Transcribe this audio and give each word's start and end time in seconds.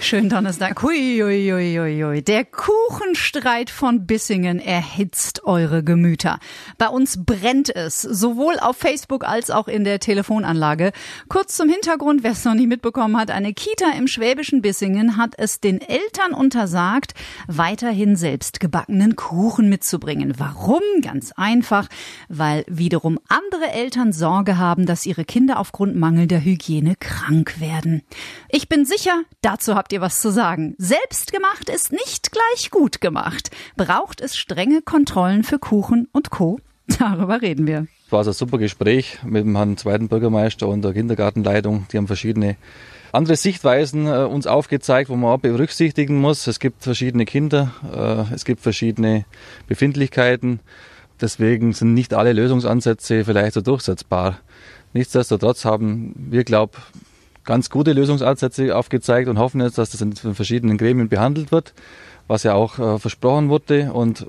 Schönen 0.00 0.28
Donnerstag. 0.28 0.80
Hui, 0.82 1.18
hui, 1.20 1.50
hui, 1.50 1.76
hui, 1.76 2.02
hui. 2.02 2.22
Der 2.22 2.44
Kuchenstreit 2.44 3.68
von 3.68 4.06
Bissingen 4.06 4.60
erhitzt 4.60 5.44
eure 5.44 5.82
Gemüter. 5.82 6.38
Bei 6.78 6.88
uns 6.88 7.24
brennt 7.24 7.74
es, 7.74 8.00
sowohl 8.02 8.60
auf 8.60 8.76
Facebook 8.76 9.24
als 9.24 9.50
auch 9.50 9.66
in 9.66 9.82
der 9.82 9.98
Telefonanlage. 9.98 10.92
Kurz 11.28 11.56
zum 11.56 11.68
Hintergrund, 11.68 12.22
wer 12.22 12.30
es 12.30 12.44
noch 12.44 12.54
nicht 12.54 12.68
mitbekommen 12.68 13.16
hat, 13.16 13.32
eine 13.32 13.52
Kita 13.52 13.90
im 13.98 14.06
schwäbischen 14.06 14.62
Bissingen 14.62 15.16
hat 15.16 15.34
es 15.36 15.60
den 15.60 15.80
Eltern 15.80 16.32
untersagt, 16.32 17.14
weiterhin 17.48 18.14
selbst 18.14 18.60
gebackenen 18.60 19.16
Kuchen 19.16 19.68
mitzubringen. 19.68 20.34
Warum? 20.38 20.80
Ganz 21.02 21.32
einfach, 21.32 21.88
weil 22.28 22.64
wiederum 22.68 23.18
andere 23.28 23.72
Eltern 23.72 24.12
Sorge 24.12 24.58
haben, 24.58 24.86
dass 24.86 25.06
ihre 25.06 25.24
Kinder 25.24 25.58
aufgrund 25.58 25.96
mangelnder 25.96 26.40
Hygiene 26.40 26.94
krank 26.98 27.60
werden. 27.60 28.02
Ich 28.48 28.68
bin 28.68 28.84
sicher, 28.84 29.22
dazu 29.42 29.74
habt 29.74 29.87
ihr 29.92 30.00
was 30.00 30.20
zu 30.20 30.30
sagen. 30.30 30.74
Selbstgemacht 30.78 31.68
ist 31.68 31.92
nicht 31.92 32.32
gleich 32.32 32.70
gut 32.70 33.00
gemacht. 33.00 33.50
Braucht 33.76 34.20
es 34.20 34.36
strenge 34.36 34.82
Kontrollen 34.82 35.44
für 35.44 35.58
Kuchen 35.58 36.08
und 36.12 36.30
Co? 36.30 36.60
Darüber 36.98 37.42
reden 37.42 37.66
wir. 37.66 37.86
Es 38.06 38.12
war 38.12 38.20
also 38.20 38.30
ein 38.30 38.34
super 38.34 38.58
Gespräch 38.58 39.18
mit 39.24 39.44
dem 39.44 39.56
Herrn 39.56 39.76
zweiten 39.76 40.08
Bürgermeister 40.08 40.66
und 40.68 40.82
der 40.82 40.94
Kindergartenleitung. 40.94 41.86
Die 41.92 41.98
haben 41.98 42.06
verschiedene 42.06 42.56
andere 43.12 43.36
Sichtweisen 43.36 44.06
äh, 44.06 44.24
uns 44.24 44.46
aufgezeigt, 44.46 45.10
wo 45.10 45.16
man 45.16 45.30
auch 45.30 45.38
berücksichtigen 45.38 46.20
muss. 46.20 46.46
Es 46.46 46.60
gibt 46.60 46.82
verschiedene 46.82 47.24
Kinder, 47.24 47.72
äh, 47.92 48.34
es 48.34 48.44
gibt 48.44 48.60
verschiedene 48.60 49.24
Befindlichkeiten. 49.66 50.60
Deswegen 51.20 51.72
sind 51.72 51.94
nicht 51.94 52.14
alle 52.14 52.32
Lösungsansätze 52.32 53.24
vielleicht 53.24 53.54
so 53.54 53.60
durchsetzbar. 53.60 54.38
Nichtsdestotrotz 54.92 55.64
haben 55.64 56.14
wir, 56.16 56.44
glaube 56.44 56.78
ganz 57.44 57.70
gute 57.70 57.92
Lösungsansätze 57.92 58.76
aufgezeigt 58.76 59.28
und 59.28 59.38
hoffen 59.38 59.60
jetzt, 59.60 59.78
dass 59.78 59.90
das 59.90 60.00
in 60.00 60.14
verschiedenen 60.14 60.78
Gremien 60.78 61.08
behandelt 61.08 61.52
wird, 61.52 61.74
was 62.26 62.42
ja 62.42 62.54
auch 62.54 62.78
äh, 62.78 62.98
versprochen 62.98 63.48
wurde 63.48 63.92
und 63.92 64.26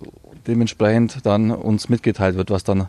dementsprechend 0.48 1.26
dann 1.26 1.52
uns 1.52 1.90
mitgeteilt 1.90 2.36
wird, 2.36 2.50
was 2.50 2.64
dann 2.64 2.88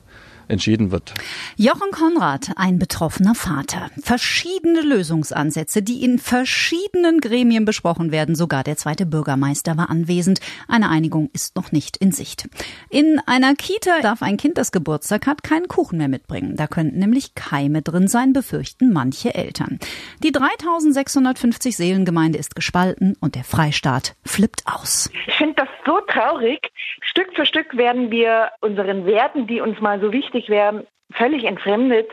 entschieden 0.50 0.90
wird. 0.90 1.14
Jochen 1.56 1.90
Konrad, 1.92 2.52
ein 2.56 2.78
betroffener 2.78 3.34
Vater. 3.34 3.90
Verschiedene 4.02 4.80
Lösungsansätze, 4.80 5.82
die 5.82 6.04
in 6.04 6.18
verschiedenen 6.18 7.20
Gremien 7.20 7.64
besprochen 7.64 8.12
werden. 8.12 8.34
Sogar 8.34 8.64
der 8.64 8.76
zweite 8.76 9.06
Bürgermeister 9.06 9.76
war 9.76 9.90
anwesend. 9.90 10.40
Eine 10.68 10.88
Einigung 10.88 11.30
ist 11.32 11.56
noch 11.56 11.72
nicht 11.72 11.96
in 11.96 12.12
Sicht. 12.12 12.48
In 12.88 13.20
einer 13.26 13.54
Kita 13.54 14.00
darf 14.00 14.22
ein 14.22 14.36
Kind, 14.36 14.58
das 14.58 14.72
Geburtstag 14.72 15.26
hat, 15.26 15.42
keinen 15.42 15.68
Kuchen 15.68 15.98
mehr 15.98 16.08
mitbringen. 16.08 16.56
Da 16.56 16.66
könnten 16.66 16.98
nämlich 16.98 17.34
Keime 17.34 17.82
drin 17.82 18.08
sein, 18.08 18.32
befürchten 18.32 18.92
manche 18.92 19.34
Eltern. 19.34 19.78
Die 20.22 20.32
3650 20.32 21.76
Seelengemeinde 21.76 22.38
ist 22.38 22.54
gespalten 22.54 23.16
und 23.20 23.34
der 23.34 23.44
Freistaat 23.44 24.14
flippt 24.24 24.62
aus. 24.66 25.10
Ich 25.26 25.34
finde 25.34 25.54
das 25.54 25.68
so 25.86 26.00
traurig. 26.08 26.70
Stück 27.02 27.28
für 27.34 27.46
Stück 27.46 27.76
werden 27.76 28.10
wir 28.10 28.50
unseren 28.60 29.06
Werten, 29.06 29.46
die 29.46 29.60
uns 29.60 29.80
mal 29.80 30.00
so 30.00 30.12
wichtig 30.12 30.39
wären, 30.48 30.86
völlig 31.12 31.44
entfremdet. 31.44 32.08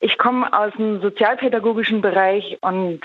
Ich 0.00 0.18
komme 0.18 0.52
aus 0.52 0.72
dem 0.74 1.00
sozialpädagogischen 1.00 2.00
Bereich 2.00 2.58
und 2.60 3.00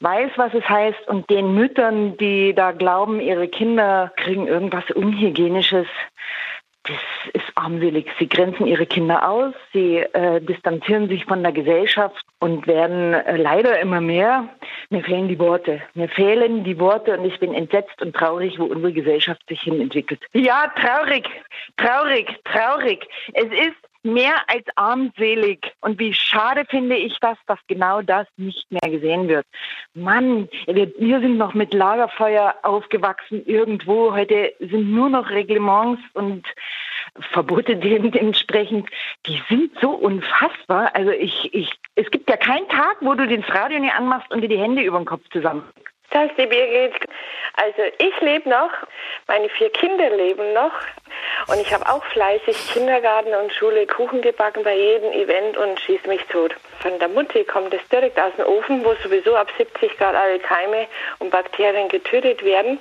weiß, 0.00 0.32
was 0.36 0.54
es 0.54 0.68
heißt. 0.68 1.08
Und 1.08 1.28
den 1.30 1.54
Müttern, 1.54 2.16
die 2.16 2.54
da 2.54 2.72
glauben, 2.72 3.20
ihre 3.20 3.48
Kinder 3.48 4.12
kriegen 4.16 4.46
irgendwas 4.46 4.90
Unhygienisches, 4.90 5.86
das 6.86 6.96
ist 7.32 7.46
armselig. 7.56 8.06
Sie 8.18 8.28
grenzen 8.28 8.66
ihre 8.66 8.86
Kinder 8.86 9.28
aus, 9.28 9.54
sie 9.72 9.96
äh, 9.98 10.40
distanzieren 10.40 11.08
sich 11.08 11.24
von 11.24 11.42
der 11.42 11.50
Gesellschaft 11.50 12.24
und 12.38 12.66
werden 12.68 13.14
äh, 13.14 13.36
leider 13.36 13.80
immer 13.80 14.00
mehr. 14.00 14.48
Mir 14.90 15.02
fehlen 15.02 15.26
die 15.26 15.38
Worte. 15.38 15.82
Mir 15.94 16.08
fehlen 16.08 16.62
die 16.62 16.78
Worte 16.78 17.18
und 17.18 17.24
ich 17.24 17.40
bin 17.40 17.54
entsetzt 17.54 18.00
und 18.02 18.14
traurig, 18.14 18.58
wo 18.58 18.64
unsere 18.64 18.92
Gesellschaft 18.92 19.42
sich 19.48 19.62
hin 19.62 19.80
entwickelt. 19.80 20.24
Ja, 20.32 20.72
traurig, 20.80 21.28
traurig, 21.76 22.28
traurig. 22.44 23.04
Es 23.32 23.46
ist 23.46 23.85
mehr 24.06 24.34
als 24.48 24.64
armselig. 24.76 25.72
Und 25.80 25.98
wie 25.98 26.14
schade 26.14 26.64
finde 26.68 26.96
ich 26.96 27.18
das, 27.20 27.36
dass 27.46 27.58
genau 27.66 28.02
das 28.02 28.26
nicht 28.36 28.64
mehr 28.70 28.90
gesehen 28.90 29.28
wird. 29.28 29.46
Mann, 29.94 30.48
wir, 30.66 30.92
wir 30.98 31.20
sind 31.20 31.36
noch 31.36 31.54
mit 31.54 31.74
Lagerfeuer 31.74 32.54
aufgewachsen 32.62 33.44
irgendwo. 33.46 34.12
Heute 34.12 34.52
sind 34.60 34.90
nur 34.92 35.08
noch 35.08 35.28
Reglements 35.30 36.02
und 36.14 36.46
Verbote 37.32 37.76
dementsprechend. 37.76 38.88
Die 39.26 39.42
sind 39.48 39.72
so 39.80 39.90
unfassbar. 39.90 40.94
Also 40.94 41.10
ich, 41.10 41.52
ich, 41.52 41.70
es 41.94 42.10
gibt 42.10 42.30
ja 42.30 42.36
keinen 42.36 42.68
Tag, 42.68 42.96
wo 43.00 43.14
du 43.14 43.26
das 43.26 43.54
Radio 43.54 43.78
nicht 43.80 43.94
anmachst 43.94 44.30
und 44.32 44.40
dir 44.40 44.48
die 44.48 44.58
Hände 44.58 44.82
über 44.82 44.98
den 44.98 45.06
Kopf 45.06 45.22
zusammen. 45.32 45.64
Das 46.10 46.30
ist 46.30 46.38
die 46.38 46.46
Birgit. 46.46 46.94
Also 47.54 47.82
ich 47.98 48.20
lebe 48.20 48.48
noch, 48.48 48.70
meine 49.26 49.48
vier 49.48 49.70
Kinder 49.70 50.10
leben 50.10 50.52
noch 50.52 50.72
und 51.48 51.60
ich 51.60 51.72
habe 51.72 51.88
auch 51.88 52.04
fleißig 52.06 52.56
Kindergarten 52.72 53.34
und 53.34 53.52
Schule 53.52 53.86
Kuchen 53.86 54.20
gebacken 54.20 54.62
bei 54.62 54.76
jedem 54.76 55.12
Event 55.12 55.56
und 55.56 55.80
schieß 55.80 56.04
mich 56.06 56.22
tot. 56.24 56.54
Von 56.80 56.98
der 56.98 57.08
Mutti 57.08 57.44
kommt 57.44 57.72
es 57.72 57.88
direkt 57.88 58.18
aus 58.20 58.34
dem 58.36 58.46
Ofen, 58.46 58.84
wo 58.84 58.94
sowieso 59.02 59.36
ab 59.36 59.48
70 59.56 59.96
Grad 59.96 60.14
alle 60.14 60.38
Keime 60.38 60.86
und 61.18 61.30
Bakterien 61.30 61.88
getötet 61.88 62.44
werden 62.44 62.78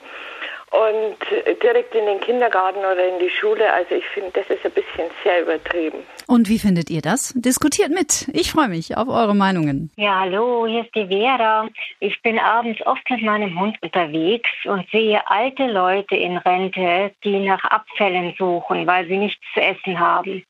und 0.72 1.16
direkt 1.62 1.96
in 1.96 2.06
den 2.06 2.20
Kindergarten 2.20 2.80
oder 2.80 3.08
in 3.08 3.20
die 3.20 3.30
Schule. 3.30 3.72
Also 3.72 3.96
ich 3.96 4.06
finde, 4.06 4.31
das 4.34 4.50
ist 4.50 4.66
ein 4.66 4.72
bisschen 4.72 5.09
sehr 5.24 5.42
übertrieben. 5.42 6.00
Und 6.28 6.50
wie 6.50 6.59
findet 6.59 6.90
ihr 6.90 7.02
das? 7.02 7.34
Diskutiert 7.36 7.90
mit. 7.90 8.28
Ich 8.34 8.52
freue 8.52 8.68
mich 8.68 8.98
auf 8.98 9.08
eure 9.08 9.36
Meinungen. 9.36 9.92
Ja, 9.96 10.22
hallo, 10.22 10.66
hier 10.68 10.81
ist 10.81 10.96
die 10.96 11.08
Vera. 11.08 11.68
Ich 12.00 12.22
bin 12.24 12.40
abends 12.40 12.86
oft 12.86 13.09
mit 13.09 13.22
meinem 13.22 13.59
Hund 13.59 13.78
unterwegs 13.81 14.50
und 14.66 14.90
sehe 14.92 15.22
alte 15.30 15.68
Leute 15.68 16.16
in 16.16 16.38
Rente, 16.38 17.12
die 17.24 17.40
nach 17.40 17.64
Abfällen 17.64 18.34
suchen, 18.38 18.88
weil 18.88 19.08
sie 19.08 19.18
nichts 19.18 19.42
zu 19.53 19.62
essen 19.62 20.00
haben. 20.00 20.44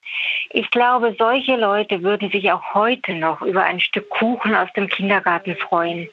Ich 0.52 0.70
glaube, 0.72 1.16
solche 1.18 1.56
Leute 1.56 2.02
würden 2.02 2.32
sich 2.32 2.52
auch 2.52 2.74
heute 2.74 3.14
noch 3.14 3.42
über 3.42 3.64
ein 3.64 3.80
Stück 3.80 4.10
Kuchen 4.10 4.56
aus 4.56 4.72
dem 4.74 4.88
Kindergarten 4.88 5.56
freuen 5.56 6.10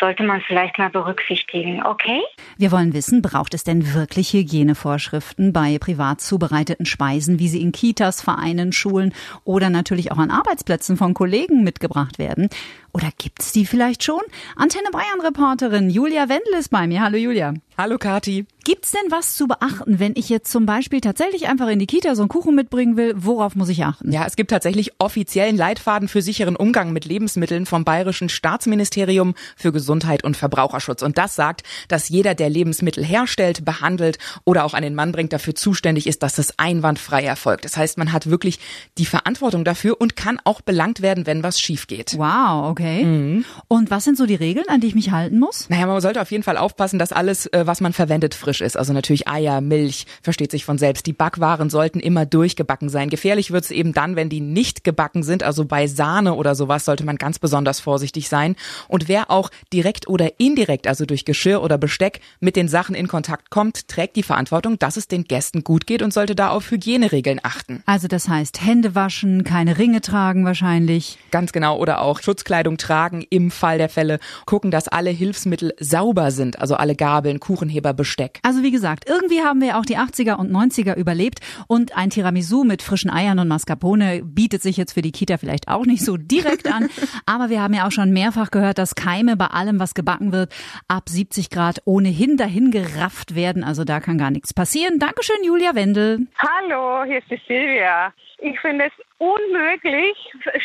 sollte 0.00 0.22
man 0.22 0.40
vielleicht 0.40 0.78
mal 0.78 0.90
berücksichtigen, 0.90 1.82
okay? 1.84 2.20
Wir 2.58 2.72
wollen 2.72 2.92
wissen, 2.92 3.22
braucht 3.22 3.54
es 3.54 3.64
denn 3.64 3.94
wirklich 3.94 4.32
Hygienevorschriften 4.32 5.52
bei 5.52 5.78
privat 5.78 6.20
zubereiteten 6.20 6.86
Speisen, 6.86 7.38
wie 7.38 7.48
sie 7.48 7.62
in 7.62 7.72
Kitas, 7.72 8.20
Vereinen, 8.20 8.72
Schulen 8.72 9.14
oder 9.44 9.70
natürlich 9.70 10.12
auch 10.12 10.18
an 10.18 10.30
Arbeitsplätzen 10.30 10.96
von 10.96 11.14
Kollegen 11.14 11.62
mitgebracht 11.64 12.18
werden? 12.18 12.48
Oder 12.94 13.10
gibt's 13.18 13.50
die 13.50 13.66
vielleicht 13.66 14.04
schon? 14.04 14.22
Antenne 14.54 14.88
Bayern 14.92 15.20
Reporterin 15.20 15.90
Julia 15.90 16.28
Wendel 16.28 16.54
ist 16.60 16.70
bei 16.70 16.86
mir. 16.86 17.02
Hallo 17.02 17.16
Julia. 17.16 17.54
Hallo 17.76 17.98
Kati. 17.98 18.46
Gibt's 18.62 18.92
denn 18.92 19.10
was 19.10 19.34
zu 19.34 19.48
beachten, 19.48 19.98
wenn 19.98 20.12
ich 20.14 20.28
jetzt 20.28 20.50
zum 20.50 20.64
Beispiel 20.64 21.00
tatsächlich 21.00 21.48
einfach 21.48 21.66
in 21.68 21.80
die 21.80 21.88
Kita 21.88 22.14
so 22.14 22.22
einen 22.22 22.28
Kuchen 22.28 22.54
mitbringen 22.54 22.96
will? 22.96 23.12
Worauf 23.16 23.56
muss 23.56 23.68
ich 23.68 23.84
achten? 23.84 24.12
Ja, 24.12 24.24
es 24.24 24.36
gibt 24.36 24.52
tatsächlich 24.52 24.92
offiziellen 25.00 25.56
Leitfaden 25.56 26.06
für 26.06 26.22
sicheren 26.22 26.54
Umgang 26.54 26.92
mit 26.92 27.04
Lebensmitteln 27.04 27.66
vom 27.66 27.84
Bayerischen 27.84 28.28
Staatsministerium 28.28 29.34
für 29.56 29.72
Gesundheit 29.72 30.22
und 30.22 30.36
Verbraucherschutz. 30.36 31.02
Und 31.02 31.18
das 31.18 31.34
sagt, 31.34 31.62
dass 31.88 32.08
jeder, 32.08 32.36
der 32.36 32.48
Lebensmittel 32.48 33.04
herstellt, 33.04 33.64
behandelt 33.64 34.18
oder 34.44 34.64
auch 34.64 34.72
an 34.72 34.82
den 34.82 34.94
Mann 34.94 35.10
bringt, 35.10 35.32
dafür 35.32 35.56
zuständig 35.56 36.06
ist, 36.06 36.22
dass 36.22 36.36
das 36.36 36.58
einwandfrei 36.58 37.24
erfolgt. 37.24 37.64
Das 37.64 37.76
heißt, 37.76 37.98
man 37.98 38.12
hat 38.12 38.30
wirklich 38.30 38.60
die 38.98 39.06
Verantwortung 39.06 39.64
dafür 39.64 40.00
und 40.00 40.14
kann 40.14 40.40
auch 40.44 40.60
belangt 40.60 41.02
werden, 41.02 41.26
wenn 41.26 41.42
was 41.42 41.58
schief 41.58 41.88
geht. 41.88 42.16
Wow, 42.16 42.70
okay. 42.70 42.83
Mhm. 42.84 43.44
Und 43.68 43.90
was 43.90 44.04
sind 44.04 44.16
so 44.16 44.26
die 44.26 44.34
Regeln, 44.34 44.66
an 44.68 44.80
die 44.80 44.88
ich 44.88 44.94
mich 44.94 45.10
halten 45.10 45.38
muss? 45.38 45.68
Naja, 45.68 45.86
man 45.86 46.00
sollte 46.00 46.20
auf 46.20 46.30
jeden 46.30 46.42
Fall 46.42 46.56
aufpassen, 46.56 46.98
dass 46.98 47.12
alles, 47.12 47.46
äh, 47.46 47.66
was 47.66 47.80
man 47.80 47.92
verwendet, 47.92 48.34
frisch 48.34 48.60
ist. 48.60 48.76
Also 48.76 48.92
natürlich 48.92 49.28
Eier, 49.28 49.60
Milch, 49.60 50.06
versteht 50.22 50.50
sich 50.50 50.64
von 50.64 50.78
selbst. 50.78 51.06
Die 51.06 51.12
Backwaren 51.12 51.70
sollten 51.70 52.00
immer 52.00 52.26
durchgebacken 52.26 52.88
sein. 52.88 53.10
Gefährlich 53.10 53.50
wird 53.50 53.64
es 53.64 53.70
eben 53.70 53.92
dann, 53.92 54.16
wenn 54.16 54.28
die 54.28 54.40
nicht 54.40 54.84
gebacken 54.84 55.22
sind. 55.22 55.42
Also 55.42 55.64
bei 55.64 55.86
Sahne 55.86 56.34
oder 56.34 56.54
sowas 56.54 56.84
sollte 56.84 57.04
man 57.04 57.16
ganz 57.16 57.38
besonders 57.38 57.80
vorsichtig 57.80 58.28
sein. 58.28 58.56
Und 58.88 59.08
wer 59.08 59.30
auch 59.30 59.50
direkt 59.72 60.08
oder 60.08 60.38
indirekt, 60.38 60.86
also 60.86 61.06
durch 61.06 61.24
Geschirr 61.24 61.62
oder 61.62 61.78
Besteck, 61.78 62.20
mit 62.40 62.56
den 62.56 62.68
Sachen 62.68 62.94
in 62.94 63.08
Kontakt 63.08 63.50
kommt, 63.50 63.88
trägt 63.88 64.16
die 64.16 64.22
Verantwortung, 64.22 64.78
dass 64.78 64.96
es 64.96 65.08
den 65.08 65.24
Gästen 65.24 65.64
gut 65.64 65.86
geht 65.86 66.02
und 66.02 66.12
sollte 66.12 66.34
da 66.34 66.50
auf 66.50 66.70
Hygieneregeln 66.70 67.40
achten. 67.42 67.82
Also 67.86 68.08
das 68.08 68.28
heißt 68.28 68.64
Hände 68.64 68.94
waschen, 68.94 69.44
keine 69.44 69.78
Ringe 69.78 70.00
tragen 70.00 70.44
wahrscheinlich. 70.44 71.18
Ganz 71.30 71.52
genau. 71.52 71.78
Oder 71.78 72.00
auch 72.00 72.20
Schutzkleidung 72.22 72.73
tragen 72.78 73.24
im 73.30 73.50
Fall 73.50 73.78
der 73.78 73.88
Fälle. 73.88 74.18
Gucken, 74.46 74.70
dass 74.70 74.88
alle 74.88 75.10
Hilfsmittel 75.10 75.74
sauber 75.78 76.30
sind. 76.30 76.58
Also 76.60 76.76
alle 76.76 76.94
Gabeln, 76.94 77.40
Kuchenheber, 77.40 77.94
Besteck. 77.94 78.40
Also 78.42 78.62
wie 78.62 78.70
gesagt, 78.70 79.08
irgendwie 79.08 79.40
haben 79.40 79.60
wir 79.60 79.78
auch 79.78 79.84
die 79.84 79.98
80er 79.98 80.34
und 80.34 80.50
90er 80.50 80.96
überlebt 80.96 81.40
und 81.66 81.96
ein 81.96 82.10
Tiramisu 82.10 82.64
mit 82.64 82.82
frischen 82.82 83.10
Eiern 83.10 83.38
und 83.38 83.48
Mascarpone 83.48 84.22
bietet 84.24 84.62
sich 84.62 84.76
jetzt 84.76 84.92
für 84.92 85.02
die 85.02 85.12
Kita 85.12 85.38
vielleicht 85.38 85.68
auch 85.68 85.86
nicht 85.86 86.04
so 86.04 86.16
direkt 86.16 86.72
an. 86.72 86.88
Aber 87.26 87.50
wir 87.50 87.62
haben 87.62 87.74
ja 87.74 87.86
auch 87.86 87.92
schon 87.92 88.12
mehrfach 88.12 88.50
gehört, 88.50 88.78
dass 88.78 88.94
Keime 88.94 89.36
bei 89.36 89.46
allem, 89.46 89.78
was 89.78 89.94
gebacken 89.94 90.32
wird, 90.32 90.54
ab 90.88 91.08
70 91.08 91.50
Grad 91.50 91.82
ohnehin 91.84 92.36
dahin 92.36 92.70
gerafft 92.70 93.34
werden. 93.34 93.64
Also 93.64 93.84
da 93.84 94.00
kann 94.00 94.18
gar 94.18 94.30
nichts 94.30 94.54
passieren. 94.54 94.98
Dankeschön, 94.98 95.36
Julia 95.44 95.74
Wendel. 95.74 96.26
Hallo, 96.38 97.04
hier 97.04 97.18
ist 97.18 97.30
die 97.30 97.40
Silvia. 97.46 98.12
Ich 98.38 98.58
finde 98.60 98.86
es 98.86 98.92
unmöglich. 99.18 100.16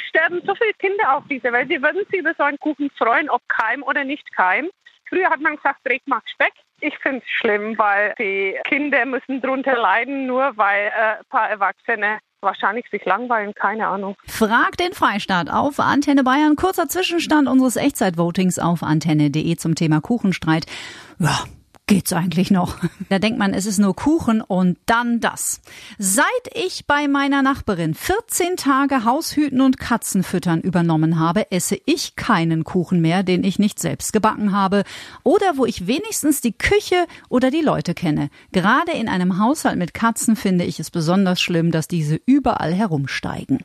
Sterben 0.08 0.42
so 0.46 0.56
viele 0.56 0.74
Kinder 0.74 1.18
auf 1.18 1.24
dieser 1.30 1.52
Welt. 1.52 1.70
Sie 1.70 1.82
würden 1.82 2.06
sich 2.10 2.20
über 2.20 2.34
so 2.38 2.44
einen 2.44 2.60
Kuchen 2.60 2.90
freuen, 2.98 3.30
ob 3.30 3.42
Keim 3.48 3.84
oder 3.84 4.04
nicht 4.04 4.34
Keim. 4.36 4.70
Früher 5.08 5.30
hat 5.30 5.42
man 5.42 5.56
gesagt, 5.56 5.80
Dreck 5.86 6.04
macht 6.06 6.30
Speck. 6.30 6.54
Ich 6.82 6.98
finde 7.00 7.20
es 7.20 7.30
schlimm, 7.30 7.78
weil 7.78 8.14
die 8.20 8.56
Kinder 8.66 9.06
müssen 9.06 9.42
drunter 9.42 9.76
leiden, 9.76 10.28
nur 10.28 10.56
weil 10.56 10.88
äh, 10.88 11.18
ein 11.18 11.26
paar 11.30 11.50
Erwachsene 11.50 12.20
wahrscheinlich 12.42 12.86
sich 12.90 13.04
langweilen, 13.06 13.54
keine 13.54 13.88
Ahnung. 13.88 14.16
Frag 14.28 14.78
den 14.78 14.94
Freistaat 14.94 15.50
auf 15.50 15.80
Antenne 15.80 16.24
Bayern. 16.24 16.56
Kurzer 16.56 16.88
Zwischenstand 16.88 17.50
unseres 17.50 17.76
Echtzeitvotings 17.76 18.60
auf 18.60 18.84
antenne.de 18.84 19.56
zum 19.58 19.76
Thema 19.76 20.00
Kuchenstreit. 20.00 20.66
Ja, 21.18 21.44
geht's 21.90 22.14
eigentlich 22.14 22.52
noch? 22.52 22.78
Da 23.10 23.18
denkt 23.18 23.40
man, 23.40 23.56
es 23.56 23.66
ist 23.66 23.80
nur 23.80 23.96
Kuchen 23.96 24.42
und 24.42 24.78
dann 24.86 25.20
das. 25.20 25.62
Seit 25.98 26.26
ich 26.54 26.86
bei 26.86 27.08
meiner 27.08 27.42
Nachbarin 27.42 27.96
14 27.96 28.56
Tage 28.56 29.04
Haushüten 29.04 29.60
und 29.62 29.80
Katzenfüttern 29.80 30.62
übernommen 30.62 31.20
habe, 31.20 31.52
esse 31.52 31.80
ich 31.86 32.16
keinen 32.16 32.64
Kuchen 32.64 33.02
mehr, 33.02 33.24
den 33.24 33.44
ich 33.44 33.58
nicht 33.58 33.80
selbst 33.80 34.14
gebacken 34.14 34.52
habe 34.52 34.84
oder 35.24 35.58
wo 35.58 35.66
ich 35.66 35.88
wenigstens 35.88 36.42
die 36.42 36.54
Küche 36.54 37.08
oder 37.30 37.50
die 37.50 37.62
Leute 37.62 37.96
kenne. 37.96 38.30
Gerade 38.52 38.92
in 38.92 39.10
einem 39.10 39.40
Haushalt 39.40 39.80
mit 39.80 39.96
Katzen 39.96 40.36
finde 40.36 40.66
ich 40.66 40.80
es 40.80 40.92
besonders 40.92 41.42
schlimm, 41.42 41.72
dass 41.72 41.88
diese 41.88 42.22
überall 42.28 42.72
herumsteigen. 42.72 43.64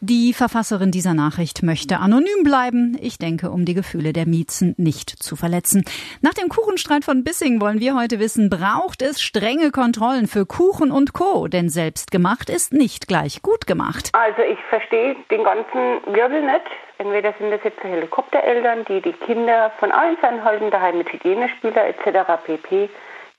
Die 0.00 0.32
Verfasserin 0.32 0.92
dieser 0.92 1.12
Nachricht 1.12 1.64
möchte 1.64 1.98
anonym 1.98 2.44
bleiben. 2.44 2.96
Ich 3.02 3.18
denke, 3.18 3.50
um 3.50 3.64
die 3.64 3.74
Gefühle 3.74 4.12
der 4.12 4.28
Miezen 4.28 4.76
nicht 4.78 5.10
zu 5.10 5.34
verletzen. 5.34 5.84
Nach 6.20 6.34
dem 6.34 6.48
Kuchenstreit 6.48 7.04
von 7.04 7.24
Bissing 7.24 7.60
wollen 7.60 7.80
wir 7.80 7.96
heute 7.96 8.20
wissen, 8.20 8.48
braucht 8.48 9.02
es 9.02 9.20
strenge 9.20 9.72
Kontrollen 9.72 10.28
für 10.28 10.46
Kuchen 10.46 10.92
und 10.92 11.14
Co. 11.14 11.48
Denn 11.48 11.68
selbst 11.68 12.12
gemacht 12.12 12.48
ist 12.48 12.72
nicht 12.72 13.08
gleich 13.08 13.42
gut 13.42 13.66
gemacht. 13.66 14.10
Also 14.12 14.42
ich 14.42 14.60
verstehe 14.70 15.16
den 15.32 15.42
ganzen 15.42 16.14
Wirbel 16.14 16.42
nicht. 16.42 16.66
Entweder 16.98 17.34
sind 17.36 17.50
das 17.50 17.64
jetzt 17.64 17.82
Helikoptereltern, 17.82 18.84
die 18.84 19.00
die 19.00 19.14
Kinder 19.14 19.72
von 19.80 19.90
allen 19.90 20.16
fernhalten, 20.18 20.70
daheim 20.70 20.98
mit 20.98 21.12
Hygienespieler 21.12 21.88
etc. 21.88 22.40
pp. 22.44 22.88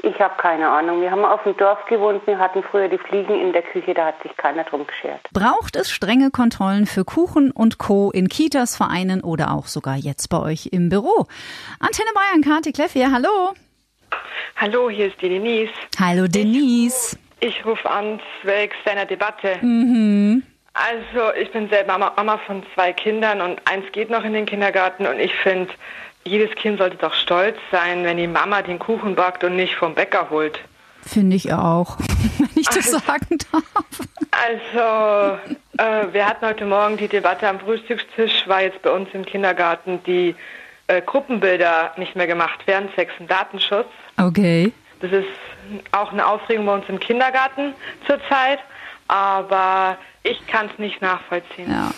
Ich 0.01 0.17
habe 0.19 0.35
keine 0.37 0.69
Ahnung. 0.69 1.01
Wir 1.01 1.11
haben 1.11 1.25
auf 1.25 1.43
dem 1.43 1.57
Dorf 1.57 1.85
gewohnt. 1.85 2.25
Wir 2.25 2.39
hatten 2.39 2.63
früher 2.63 2.87
die 2.87 2.97
Fliegen 2.97 3.39
in 3.39 3.51
der 3.51 3.63
Küche. 3.63 3.93
Da 3.93 4.07
hat 4.07 4.21
sich 4.23 4.35
keiner 4.37 4.63
drum 4.63 4.87
geschert. 4.87 5.19
Braucht 5.33 5.75
es 5.75 5.91
strenge 5.91 6.31
Kontrollen 6.31 6.85
für 6.85 7.03
Kuchen 7.03 7.51
und 7.51 7.79
Co. 7.79 8.09
in 8.11 8.29
Kitas, 8.29 8.77
Vereinen 8.77 9.21
oder 9.21 9.51
auch 9.51 9.65
sogar 9.65 9.95
jetzt 9.95 10.29
bei 10.29 10.39
euch 10.39 10.69
im 10.71 10.87
Büro? 10.87 11.27
Antenne 11.79 12.09
Bayern, 12.13 12.41
Kati 12.41 12.71
Kleff 12.71 12.93
hier. 12.93 13.11
Hallo. 13.11 13.53
Hallo, 14.55 14.89
hier 14.89 15.07
ist 15.07 15.21
die 15.21 15.29
Denise. 15.29 15.71
Hallo 15.99 16.27
Denise. 16.27 17.17
Ich 17.41 17.65
rufe 17.65 17.89
an 17.89 18.21
zwecks 18.41 18.77
deiner 18.85 19.05
Debatte. 19.05 19.57
Mhm. 19.61 20.43
Also 20.73 21.33
ich 21.33 21.51
bin 21.51 21.69
selber 21.69 21.97
Mama, 21.97 22.13
Mama 22.15 22.37
von 22.45 22.63
zwei 22.73 22.93
Kindern 22.93 23.41
und 23.41 23.61
eins 23.65 23.85
geht 23.91 24.09
noch 24.09 24.23
in 24.23 24.33
den 24.33 24.45
Kindergarten 24.45 25.05
und 25.05 25.19
ich 25.19 25.33
finde, 25.35 25.69
jedes 26.25 26.53
Kind 26.55 26.77
sollte 26.79 26.97
doch 26.97 27.13
stolz 27.13 27.57
sein, 27.71 28.03
wenn 28.03 28.17
die 28.17 28.27
Mama 28.27 28.61
den 28.61 28.79
Kuchen 28.79 29.15
backt 29.15 29.43
und 29.43 29.55
nicht 29.55 29.75
vom 29.75 29.95
Bäcker 29.95 30.29
holt. 30.29 30.59
Finde 31.05 31.35
ich 31.35 31.53
auch, 31.53 31.97
wenn 32.37 32.49
ich 32.55 32.67
das 32.67 32.93
Also- 32.93 32.99
sagen 32.99 33.37
darf. 33.51 33.63
Also, 34.31 35.37
äh, 35.77 36.13
wir 36.13 36.25
hatten 36.25 36.45
heute 36.45 36.65
Morgen 36.65 36.97
die 36.97 37.07
Debatte 37.07 37.47
am 37.47 37.59
Frühstückstisch, 37.59 38.47
war 38.47 38.61
jetzt 38.61 38.81
bei 38.81 38.91
uns 38.91 39.09
im 39.13 39.25
Kindergarten, 39.25 40.01
die 40.05 40.35
äh, 40.87 41.01
Gruppenbilder 41.01 41.93
nicht 41.97 42.15
mehr 42.15 42.27
gemacht 42.27 42.65
werden, 42.67 42.89
zwecks 42.95 43.13
dem 43.17 43.27
Datenschutz. 43.27 43.87
Okay. 44.17 44.71
Das 45.01 45.11
ist 45.11 45.27
auch 45.91 46.11
eine 46.11 46.25
Aufregung 46.25 46.65
bei 46.67 46.73
uns 46.75 46.85
im 46.89 46.99
Kindergarten 46.99 47.73
zurzeit, 48.05 48.59
aber 49.07 49.97
ich 50.23 50.45
kann 50.47 50.69
es 50.71 50.77
nicht 50.79 51.01
nachvollziehen. 51.01 51.69
Ja. 51.71 51.91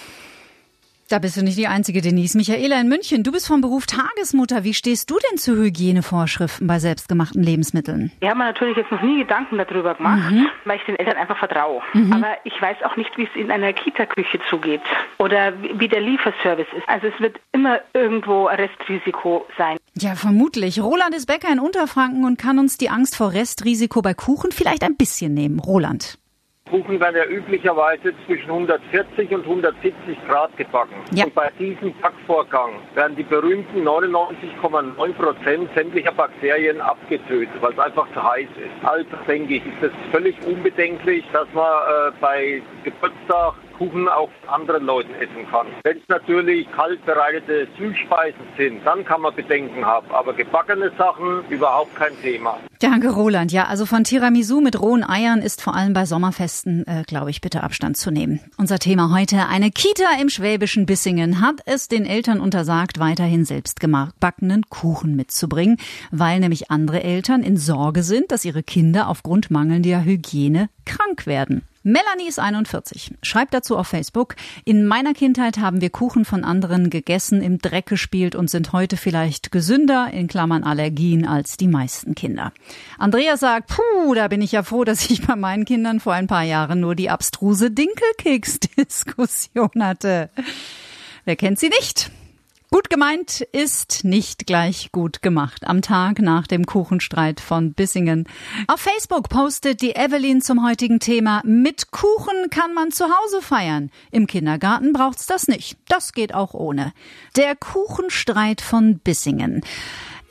Da 1.11 1.19
bist 1.19 1.35
du 1.35 1.43
nicht 1.43 1.57
die 1.57 1.67
einzige, 1.67 1.99
Denise. 1.99 2.37
Michaela 2.37 2.79
in 2.79 2.87
München, 2.87 3.21
du 3.21 3.33
bist 3.33 3.45
vom 3.45 3.59
Beruf 3.59 3.85
Tagesmutter. 3.85 4.63
Wie 4.63 4.73
stehst 4.73 5.11
du 5.11 5.17
denn 5.29 5.37
zu 5.37 5.57
Hygienevorschriften 5.57 6.67
bei 6.67 6.79
selbstgemachten 6.79 7.43
Lebensmitteln? 7.43 8.13
Wir 8.21 8.29
haben 8.29 8.37
mir 8.37 8.45
natürlich 8.45 8.77
jetzt 8.77 8.91
noch 8.91 9.01
nie 9.01 9.19
Gedanken 9.19 9.57
darüber 9.57 9.93
gemacht, 9.95 10.33
weil 10.63 10.77
ich 10.77 10.85
den 10.85 10.95
Eltern 10.95 11.17
einfach 11.17 11.37
vertraue. 11.37 11.81
Aber 12.11 12.37
ich 12.45 12.53
weiß 12.61 12.77
auch 12.85 12.95
nicht, 12.95 13.09
wie 13.17 13.23
es 13.23 13.29
in 13.35 13.51
einer 13.51 13.73
Kita-Küche 13.73 14.39
zugeht 14.49 14.79
oder 15.17 15.51
wie 15.61 15.89
der 15.89 15.99
Lieferservice 15.99 16.67
ist. 16.77 16.87
Also 16.87 17.07
es 17.07 17.19
wird 17.19 17.41
immer 17.51 17.81
irgendwo 17.93 18.45
Restrisiko 18.45 19.45
sein. 19.57 19.75
Ja, 19.95 20.15
vermutlich. 20.15 20.79
Roland 20.81 21.13
ist 21.13 21.25
Bäcker 21.25 21.51
in 21.51 21.59
Unterfranken 21.59 22.23
und 22.23 22.37
kann 22.37 22.57
uns 22.57 22.77
die 22.77 22.89
Angst 22.89 23.17
vor 23.17 23.33
Restrisiko 23.33 24.01
bei 24.01 24.13
Kuchen 24.13 24.53
vielleicht 24.53 24.85
ein 24.85 24.95
bisschen 24.95 25.33
nehmen. 25.33 25.59
Roland. 25.59 26.20
Kuchen 26.71 27.01
werden 27.01 27.17
ja 27.17 27.25
üblicherweise 27.25 28.13
zwischen 28.25 28.49
140 28.49 29.29
und 29.31 29.43
170 29.43 29.93
Grad 30.27 30.55
gebacken. 30.55 30.95
Ja. 31.13 31.25
Und 31.25 31.35
bei 31.35 31.51
diesem 31.59 31.93
Backvorgang 32.01 32.71
werden 32.95 33.17
die 33.17 33.23
berühmten 33.23 33.85
99,9 33.85 35.13
Prozent 35.13 35.69
sämtlicher 35.75 36.13
Bakterien 36.13 36.79
abgetötet, 36.79 37.49
weil 37.59 37.73
es 37.73 37.79
einfach 37.79 38.07
zu 38.13 38.23
heiß 38.23 38.47
ist. 38.57 38.85
Also 38.87 39.05
denke 39.27 39.55
ich, 39.55 39.65
ist 39.65 39.83
es 39.83 39.91
völlig 40.11 40.35
unbedenklich, 40.45 41.25
dass 41.33 41.47
man 41.53 41.65
äh, 41.65 42.11
bei 42.21 42.61
Geburtstag 42.85 43.55
Kuchen 43.81 44.07
auch 44.07 44.29
anderen 44.47 44.85
Leuten 44.85 45.11
essen 45.15 45.49
kann. 45.49 45.65
Wenn 45.81 45.97
es 45.97 46.07
natürlich 46.07 46.71
kalt 46.71 47.03
bereitete 47.03 47.67
Süßspeisen 47.79 48.45
sind, 48.55 48.85
dann 48.85 49.03
kann 49.03 49.21
man 49.21 49.33
Bedenken 49.33 49.83
haben. 49.83 50.05
Aber 50.11 50.33
gebackene 50.33 50.91
Sachen 50.99 51.43
überhaupt 51.49 51.95
kein 51.95 52.11
Thema. 52.21 52.59
Danke, 52.79 53.09
Roland. 53.09 53.51
Ja, 53.51 53.65
also 53.65 53.87
von 53.87 54.03
Tiramisu 54.03 54.61
mit 54.61 54.79
rohen 54.79 55.03
Eiern 55.03 55.41
ist 55.41 55.63
vor 55.63 55.73
allem 55.73 55.93
bei 55.93 56.05
Sommerfesten, 56.05 56.85
äh, 56.85 57.03
glaube 57.07 57.31
ich, 57.31 57.41
bitte 57.41 57.63
Abstand 57.63 57.97
zu 57.97 58.11
nehmen. 58.11 58.39
Unser 58.57 58.77
Thema 58.77 59.11
heute. 59.11 59.47
Eine 59.47 59.71
Kita 59.71 60.21
im 60.21 60.29
schwäbischen 60.29 60.85
Bissingen 60.85 61.41
hat 61.41 61.61
es 61.65 61.87
den 61.87 62.05
Eltern 62.05 62.39
untersagt, 62.39 62.99
weiterhin 62.99 63.45
selbstgebackenen 63.45 64.69
Kuchen 64.69 65.15
mitzubringen, 65.15 65.77
weil 66.11 66.39
nämlich 66.39 66.69
andere 66.69 67.01
Eltern 67.01 67.41
in 67.41 67.57
Sorge 67.57 68.03
sind, 68.03 68.31
dass 68.31 68.45
ihre 68.45 68.61
Kinder 68.61 69.07
aufgrund 69.07 69.49
mangelnder 69.49 70.03
Hygiene 70.03 70.69
krank 70.85 71.25
werden. 71.25 71.63
Melanie 71.83 72.27
ist 72.27 72.37
41, 72.37 73.15
schreibt 73.23 73.55
dazu 73.55 73.75
auf 73.75 73.87
Facebook, 73.87 74.35
in 74.65 74.85
meiner 74.85 75.13
Kindheit 75.13 75.57
haben 75.57 75.81
wir 75.81 75.89
Kuchen 75.89 76.25
von 76.25 76.43
anderen 76.43 76.91
gegessen, 76.91 77.41
im 77.41 77.57
Dreck 77.57 77.87
gespielt 77.87 78.35
und 78.35 78.51
sind 78.51 78.71
heute 78.71 78.97
vielleicht 78.97 79.51
gesünder, 79.51 80.11
in 80.13 80.27
Klammern 80.27 80.63
Allergien, 80.63 81.25
als 81.25 81.57
die 81.57 81.67
meisten 81.67 82.13
Kinder. 82.13 82.53
Andrea 82.99 83.35
sagt, 83.35 83.75
puh, 83.75 84.13
da 84.13 84.27
bin 84.27 84.43
ich 84.43 84.51
ja 84.51 84.61
froh, 84.61 84.83
dass 84.83 85.09
ich 85.09 85.25
bei 85.25 85.35
meinen 85.35 85.65
Kindern 85.65 85.99
vor 85.99 86.13
ein 86.13 86.27
paar 86.27 86.43
Jahren 86.43 86.81
nur 86.81 86.93
die 86.93 87.09
abstruse 87.09 87.71
Dinkelkeks-Diskussion 87.71 89.71
hatte. 89.79 90.29
Wer 91.25 91.35
kennt 91.35 91.59
sie 91.59 91.69
nicht? 91.69 92.11
Gut 92.73 92.89
gemeint 92.89 93.41
ist 93.41 94.05
nicht 94.05 94.47
gleich 94.47 94.93
gut 94.93 95.21
gemacht. 95.21 95.67
Am 95.67 95.81
Tag 95.81 96.19
nach 96.19 96.47
dem 96.47 96.65
Kuchenstreit 96.65 97.41
von 97.41 97.73
Bissingen. 97.73 98.29
Auf 98.67 98.79
Facebook 98.79 99.27
postet 99.27 99.81
die 99.81 99.91
Evelyn 99.91 100.41
zum 100.41 100.65
heutigen 100.65 101.01
Thema. 101.01 101.41
Mit 101.43 101.91
Kuchen 101.91 102.49
kann 102.49 102.73
man 102.73 102.91
zu 102.91 103.03
Hause 103.03 103.41
feiern. 103.41 103.91
Im 104.09 104.25
Kindergarten 104.25 104.93
braucht's 104.93 105.25
das 105.25 105.49
nicht. 105.49 105.79
Das 105.89 106.13
geht 106.13 106.33
auch 106.33 106.53
ohne. 106.53 106.93
Der 107.35 107.57
Kuchenstreit 107.57 108.61
von 108.61 108.99
Bissingen. 108.99 109.63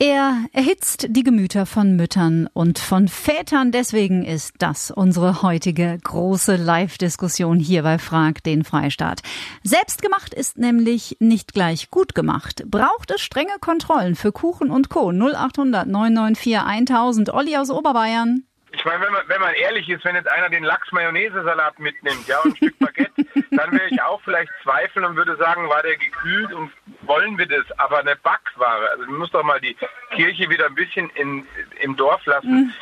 Er 0.03 0.47
erhitzt 0.55 1.09
die 1.11 1.25
Gemüter 1.25 1.67
von 1.67 1.95
Müttern 1.95 2.49
und 2.55 2.79
von 2.79 3.07
Vätern. 3.07 3.71
Deswegen 3.71 4.25
ist 4.25 4.55
das 4.57 4.91
unsere 4.91 5.43
heutige 5.43 5.99
große 6.03 6.57
Live-Diskussion 6.57 7.59
hier 7.59 7.83
bei 7.83 7.99
Frag 7.99 8.43
den 8.43 8.65
Freistaat. 8.65 9.21
Selbstgemacht 9.63 10.33
ist 10.33 10.57
nämlich 10.57 11.19
nicht 11.21 11.53
gleich 11.53 11.91
gut 11.91 12.15
gemacht. 12.15 12.65
Braucht 12.67 13.11
es 13.11 13.21
strenge 13.21 13.59
Kontrollen 13.61 14.15
für 14.15 14.33
Kuchen 14.33 14.71
und 14.71 14.89
Co. 14.89 15.13
0800 15.13 15.87
994 15.87 16.59
1000. 16.59 17.35
Olli 17.35 17.59
aus 17.59 17.71
Oberbayern. 17.71 18.45
Ich 18.73 18.85
meine, 18.85 19.05
wenn 19.05 19.13
man, 19.13 19.23
wenn 19.27 19.41
man 19.41 19.55
ehrlich 19.55 19.89
ist, 19.89 20.05
wenn 20.05 20.15
jetzt 20.15 20.31
einer 20.31 20.49
den 20.49 20.63
Lachs-Mayonnaise-Salat 20.63 21.79
mitnimmt, 21.79 22.27
ja, 22.27 22.39
und 22.41 22.53
ein 22.53 22.57
Stück 22.57 22.79
Baguette, 22.79 23.27
dann 23.51 23.73
wäre 23.73 23.89
ich 23.91 24.01
auch 24.03 24.21
vielleicht 24.23 24.51
zweifeln 24.63 25.05
und 25.05 25.17
würde 25.17 25.37
sagen, 25.37 25.69
war 25.69 25.83
der 25.83 25.97
gekühlt 25.97 26.53
und 26.53 26.71
wollen 27.03 27.37
wir 27.37 27.47
das? 27.47 27.65
Aber 27.79 27.99
eine 27.99 28.17
Backware, 28.17 28.91
also 28.91 29.05
man 29.07 29.17
muss 29.17 29.31
doch 29.31 29.43
mal 29.43 29.61
die 29.61 29.77
Kirche 30.15 30.49
wieder 30.49 30.67
ein 30.67 30.75
bisschen 30.75 31.11
in, 31.11 31.47
im 31.81 31.97
Dorf 31.97 32.25
lassen. 32.27 32.73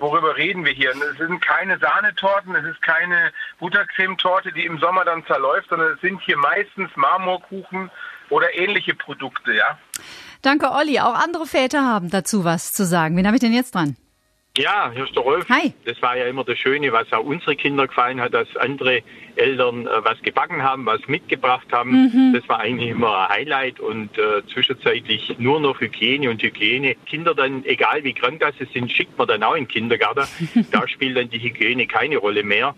Worüber 0.00 0.36
reden 0.36 0.64
wir 0.64 0.72
hier? 0.72 0.90
Es 0.90 1.16
sind 1.16 1.40
keine 1.40 1.78
Sahnetorten, 1.78 2.54
es 2.54 2.64
ist 2.64 2.82
keine 2.82 3.32
Buttercremetorte, 3.58 4.52
die 4.52 4.64
im 4.64 4.78
Sommer 4.78 5.04
dann 5.04 5.24
zerläuft, 5.26 5.70
sondern 5.70 5.92
es 5.92 6.00
sind 6.00 6.20
hier 6.22 6.36
meistens 6.36 6.90
Marmorkuchen 6.94 7.90
oder 8.28 8.54
ähnliche 8.54 8.94
Produkte, 8.94 9.52
ja. 9.54 9.78
Danke, 10.42 10.70
Olli. 10.70 11.00
Auch 11.00 11.14
andere 11.14 11.46
Väter 11.46 11.84
haben 11.84 12.10
dazu 12.10 12.44
was 12.44 12.72
zu 12.72 12.84
sagen. 12.84 13.16
Wen 13.16 13.26
habe 13.26 13.36
ich 13.36 13.40
denn 13.40 13.52
jetzt 13.52 13.74
dran? 13.74 13.96
Ja, 14.58 14.90
hier 14.92 15.04
ist 15.04 15.14
der 15.14 15.22
Rolf. 15.22 15.48
Hi. 15.48 15.72
Das 15.84 16.02
war 16.02 16.16
ja 16.16 16.26
immer 16.26 16.42
das 16.42 16.58
Schöne, 16.58 16.92
was 16.92 17.12
auch 17.12 17.22
unsere 17.22 17.54
Kinder 17.54 17.86
gefallen 17.86 18.20
hat, 18.20 18.34
dass 18.34 18.48
andere 18.56 19.02
Eltern 19.36 19.86
äh, 19.86 19.90
was 20.02 20.20
gebacken 20.22 20.64
haben, 20.64 20.84
was 20.84 21.06
mitgebracht 21.06 21.68
haben. 21.70 21.92
Mhm. 21.92 22.32
Das 22.34 22.48
war 22.48 22.58
eigentlich 22.58 22.90
immer 22.90 23.28
ein 23.28 23.36
Highlight 23.36 23.78
und 23.78 24.18
äh, 24.18 24.44
zwischenzeitlich 24.52 25.36
nur 25.38 25.60
noch 25.60 25.80
Hygiene 25.80 26.28
und 26.28 26.42
Hygiene. 26.42 26.96
Kinder 27.06 27.36
dann, 27.36 27.64
egal 27.66 28.02
wie 28.02 28.14
krank 28.14 28.40
das 28.40 28.56
sie 28.58 28.66
sind, 28.74 28.90
schickt 28.90 29.16
man 29.16 29.28
dann 29.28 29.44
auch 29.44 29.54
in 29.54 29.62
den 29.64 29.68
Kindergarten. 29.68 30.26
da 30.72 30.88
spielt 30.88 31.16
dann 31.16 31.30
die 31.30 31.38
Hygiene 31.38 31.86
keine 31.86 32.16
Rolle 32.16 32.42
mehr. 32.42 32.74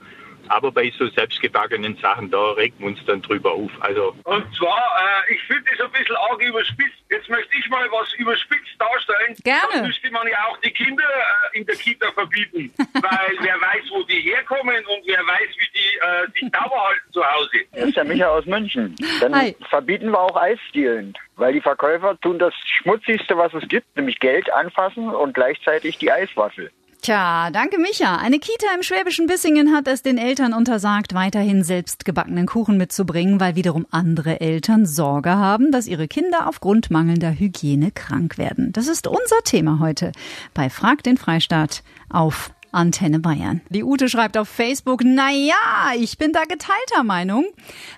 Aber 0.50 0.72
bei 0.72 0.92
so 0.98 1.06
selbstgebackenen 1.08 1.96
Sachen, 1.98 2.30
da 2.30 2.50
regt 2.52 2.80
man 2.80 2.90
uns 2.90 3.04
dann 3.06 3.22
drüber 3.22 3.52
auf. 3.52 3.70
Also 3.80 4.14
Und 4.24 4.44
zwar, 4.56 5.22
äh, 5.28 5.34
ich 5.34 5.42
finde 5.44 5.62
das 5.70 5.86
ein 5.86 5.92
bisschen 5.92 6.16
arg 6.16 6.42
überspitzt. 6.42 6.98
Jetzt 7.08 7.28
möchte 7.28 7.56
ich 7.56 7.68
mal 7.68 7.88
was 7.92 8.12
überspitzt 8.14 8.74
darstellen. 8.78 9.36
Gerne. 9.44 9.68
Dann 9.72 9.86
müsste 9.86 10.10
man 10.10 10.26
ja 10.26 10.38
auch 10.48 10.56
die 10.58 10.72
Kinder 10.72 11.04
äh, 11.04 11.58
in 11.58 11.66
der 11.66 11.76
Kita 11.76 12.10
verbieten. 12.12 12.72
weil 12.94 13.36
wer 13.40 13.60
weiß, 13.60 13.84
wo 13.90 14.02
die 14.02 14.20
herkommen 14.20 14.84
und 14.86 15.06
wer 15.06 15.20
weiß, 15.20 15.50
wie 15.56 15.78
die 15.78 15.98
äh, 15.98 16.30
sich 16.32 16.52
sauber 16.52 16.84
halten 16.88 17.12
zu 17.12 17.24
Hause. 17.24 17.58
Das 17.72 17.84
ist 17.84 17.96
der 17.96 18.04
Micha 18.04 18.28
aus 18.28 18.46
München. 18.46 18.96
Dann 19.20 19.34
Hi. 19.34 19.56
verbieten 19.68 20.10
wir 20.10 20.18
auch 20.18 20.36
Eisdielen, 20.36 21.14
weil 21.36 21.52
die 21.52 21.60
Verkäufer 21.60 22.18
tun 22.20 22.40
das 22.40 22.54
Schmutzigste, 22.64 23.36
was 23.38 23.54
es 23.54 23.68
gibt, 23.68 23.96
nämlich 23.96 24.18
Geld 24.18 24.52
anfassen 24.52 25.10
und 25.10 25.32
gleichzeitig 25.32 25.98
die 25.98 26.10
Eiswaffel. 26.10 26.72
Tja, 27.02 27.48
danke 27.50 27.78
Micha. 27.78 28.16
Eine 28.16 28.38
Kita 28.38 28.66
im 28.74 28.82
schwäbischen 28.82 29.26
Bissingen 29.26 29.72
hat 29.72 29.88
es 29.88 30.02
den 30.02 30.18
Eltern 30.18 30.52
untersagt, 30.52 31.14
weiterhin 31.14 31.64
selbstgebackenen 31.64 32.44
Kuchen 32.44 32.76
mitzubringen, 32.76 33.40
weil 33.40 33.54
wiederum 33.54 33.86
andere 33.90 34.40
Eltern 34.42 34.84
Sorge 34.84 35.30
haben, 35.30 35.72
dass 35.72 35.86
ihre 35.86 36.08
Kinder 36.08 36.46
aufgrund 36.46 36.90
mangelnder 36.90 37.32
Hygiene 37.32 37.90
krank 37.90 38.36
werden. 38.36 38.72
Das 38.72 38.86
ist 38.86 39.06
unser 39.06 39.40
Thema 39.44 39.78
heute 39.78 40.12
bei 40.52 40.68
Frag 40.68 41.02
den 41.02 41.16
Freistaat 41.16 41.82
auf 42.10 42.50
Antenne 42.72 43.18
Bayern. 43.18 43.60
Die 43.68 43.84
Ute 43.84 44.08
schreibt 44.08 44.36
auf 44.36 44.48
Facebook, 44.48 45.02
na 45.04 45.30
ja, 45.30 45.92
ich 45.96 46.18
bin 46.18 46.32
da 46.32 46.42
geteilter 46.44 47.04
Meinung. 47.04 47.46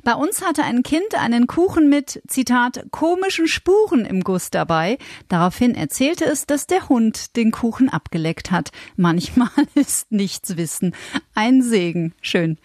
Bei 0.05 0.15
uns 0.15 0.45
hatte 0.45 0.63
ein 0.65 0.83
Kind 0.83 1.15
einen 1.15 1.47
Kuchen 1.47 1.89
mit, 1.89 2.23
Zitat, 2.27 2.85
komischen 2.91 3.49
Spuren 3.49 4.05
im 4.05 4.23
Guss 4.23 4.51
dabei. 4.51 4.99
Daraufhin 5.29 5.75
erzählte 5.75 6.25
es, 6.25 6.47
dass 6.47 6.67
der 6.67 6.89
Hund 6.89 7.37
den 7.37 7.51
Kuchen 7.51 7.89
abgeleckt 7.89 8.51
hat. 8.51 8.71
Manchmal 8.97 9.51
ist 9.75 10.11
nichts 10.13 10.57
wissen. 10.57 10.95
Ein 11.35 11.63
Segen. 11.63 12.15
Schön. 12.21 12.59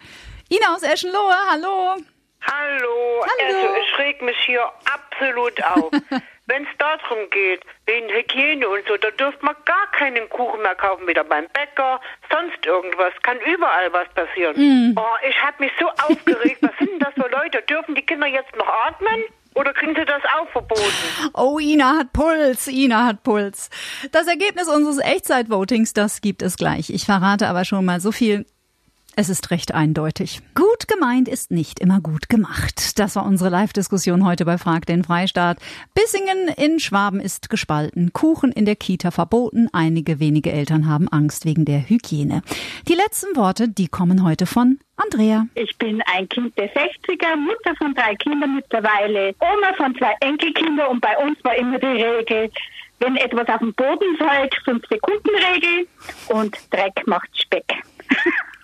Ina 0.50 0.74
aus 0.74 0.82
Eschenlohe, 0.82 1.34
hallo. 1.50 1.96
Hallo, 2.40 3.20
Hallo. 3.20 3.46
also 3.46 3.68
ich 3.82 3.98
reg 3.98 4.22
mich 4.22 4.36
hier 4.46 4.62
absolut 4.84 5.62
auf. 5.64 5.90
Wenn 6.48 6.62
es 6.62 6.68
darum 6.78 7.28
geht, 7.30 7.60
wegen 7.84 8.08
Hygiene 8.08 8.66
und 8.66 8.80
so, 8.88 8.96
da 8.96 9.10
dürft 9.10 9.42
man 9.42 9.54
gar 9.66 9.90
keinen 9.92 10.28
Kuchen 10.30 10.62
mehr 10.62 10.74
kaufen, 10.74 11.06
weder 11.06 11.22
beim 11.22 11.46
Bäcker, 11.52 12.00
sonst 12.32 12.64
irgendwas. 12.64 13.12
Kann 13.22 13.36
überall 13.40 13.92
was 13.92 14.08
passieren. 14.14 14.56
Mm. 14.56 14.94
Oh, 14.96 15.28
ich 15.28 15.36
habe 15.42 15.62
mich 15.62 15.72
so 15.78 15.86
aufgeregt. 16.08 16.58
Was 16.62 16.70
sind 16.78 16.90
denn 16.92 17.00
das 17.00 17.12
für 17.12 17.30
Leute? 17.30 17.60
Dürfen 17.68 17.94
die 17.94 18.02
Kinder 18.02 18.26
jetzt 18.26 18.56
noch 18.56 18.66
atmen? 18.66 19.24
Oder 19.54 19.74
kriegen 19.74 19.94
sie 19.94 20.04
das 20.06 20.22
auch 20.38 20.48
verboten? 20.50 20.82
Oh, 21.34 21.58
Ina 21.58 21.98
hat 21.98 22.12
Puls, 22.12 22.68
Ina 22.68 23.06
hat 23.06 23.22
Puls. 23.24 23.68
Das 24.12 24.26
Ergebnis 24.26 24.68
unseres 24.68 24.98
Echtzeitvotings, 24.98 25.92
das 25.92 26.20
gibt 26.20 26.42
es 26.42 26.56
gleich. 26.56 26.90
Ich 26.90 27.04
verrate 27.04 27.48
aber 27.48 27.64
schon 27.64 27.84
mal 27.84 28.00
so 28.00 28.12
viel. 28.12 28.46
Es 29.20 29.28
ist 29.28 29.50
recht 29.50 29.74
eindeutig. 29.74 30.42
Gut 30.54 30.86
gemeint 30.86 31.26
ist 31.26 31.50
nicht 31.50 31.80
immer 31.80 32.00
gut 32.00 32.28
gemacht. 32.28 33.00
Das 33.00 33.16
war 33.16 33.26
unsere 33.26 33.50
Live-Diskussion 33.50 34.24
heute 34.24 34.44
bei 34.44 34.58
Frag 34.58 34.86
den 34.86 35.02
Freistaat. 35.02 35.58
Bissingen 35.92 36.46
in 36.56 36.78
Schwaben 36.78 37.18
ist 37.18 37.50
gespalten. 37.50 38.12
Kuchen 38.12 38.52
in 38.52 38.64
der 38.64 38.76
Kita 38.76 39.10
verboten. 39.10 39.68
Einige 39.72 40.20
wenige 40.20 40.52
Eltern 40.52 40.86
haben 40.86 41.08
Angst 41.08 41.46
wegen 41.46 41.64
der 41.64 41.88
Hygiene. 41.88 42.42
Die 42.86 42.94
letzten 42.94 43.34
Worte, 43.34 43.68
die 43.68 43.88
kommen 43.88 44.22
heute 44.22 44.46
von 44.46 44.78
Andrea. 44.94 45.48
Ich 45.56 45.76
bin 45.78 46.00
ein 46.02 46.28
Kind 46.28 46.56
der 46.56 46.72
60er, 46.72 47.34
Mutter 47.34 47.74
von 47.76 47.96
drei 47.96 48.14
Kindern 48.14 48.54
mittlerweile, 48.54 49.34
Oma 49.40 49.74
von 49.76 49.96
zwei 49.96 50.14
Enkelkindern 50.20 50.90
und 50.90 51.00
bei 51.00 51.16
uns 51.18 51.42
war 51.42 51.56
immer 51.56 51.80
die 51.80 51.86
Regel, 51.86 52.52
wenn 53.00 53.16
etwas 53.16 53.48
auf 53.48 53.58
den 53.58 53.74
Boden 53.74 54.16
fällt, 54.16 54.54
5 54.64 54.86
Sekunden 54.88 55.30
Regel 55.52 55.88
und 56.28 56.56
Dreck 56.70 57.04
macht 57.08 57.30
Speck. 57.36 57.66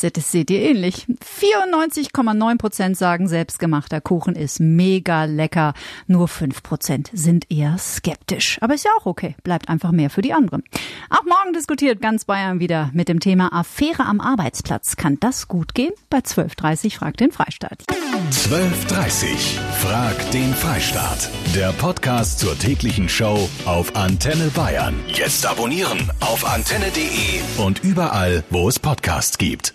Das 0.00 0.32
seht 0.32 0.50
ihr 0.50 0.60
ähnlich. 0.60 1.06
94,9 1.40 2.58
Prozent 2.58 2.96
sagen, 2.96 3.28
selbstgemachter 3.28 4.00
Kuchen 4.00 4.34
ist 4.34 4.58
mega 4.58 5.24
lecker. 5.24 5.74
Nur 6.06 6.28
5 6.28 6.62
Prozent 6.62 7.10
sind 7.12 7.50
eher 7.50 7.78
skeptisch. 7.78 8.58
Aber 8.60 8.74
ist 8.74 8.84
ja 8.84 8.90
auch 8.98 9.06
okay. 9.06 9.36
Bleibt 9.44 9.68
einfach 9.68 9.92
mehr 9.92 10.10
für 10.10 10.22
die 10.22 10.32
anderen. 10.32 10.64
Auch 11.10 11.24
morgen 11.24 11.52
diskutiert 11.54 12.00
ganz 12.00 12.24
Bayern 12.24 12.58
wieder 12.58 12.90
mit 12.92 13.08
dem 13.08 13.20
Thema 13.20 13.52
Affäre 13.52 14.06
am 14.06 14.20
Arbeitsplatz. 14.20 14.96
Kann 14.96 15.18
das 15.20 15.46
gut 15.46 15.74
gehen? 15.74 15.92
Bei 16.10 16.18
12.30 16.18 16.96
fragt 16.96 17.20
den 17.20 17.30
Freistaat. 17.32 17.84
12.30 18.30 19.58
Frag 19.80 20.30
den 20.30 20.54
Freistaat. 20.54 21.30
Der 21.54 21.72
Podcast 21.72 22.38
zur 22.38 22.58
täglichen 22.58 23.08
Show 23.08 23.48
auf 23.64 23.94
Antenne 23.94 24.50
Bayern. 24.54 24.94
Jetzt 25.08 25.46
abonnieren 25.46 26.10
auf 26.20 26.44
antenne.de 26.44 27.40
und 27.64 27.84
überall, 27.84 28.44
wo 28.50 28.68
es 28.68 28.78
Podcasts 28.78 29.31
gibt. 29.38 29.74